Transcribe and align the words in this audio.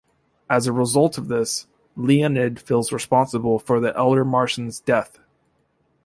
As 0.49 0.65
a 0.65 0.73
result 0.73 1.19
of 1.19 1.27
this, 1.27 1.67
Leonid 1.95 2.59
feels 2.59 2.91
responsible 2.91 3.59
for 3.59 3.79
the 3.79 3.95
elder 3.95 4.25
Martian's 4.25 4.79
death. 4.79 5.19